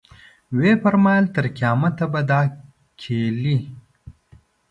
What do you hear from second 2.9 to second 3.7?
کیلي.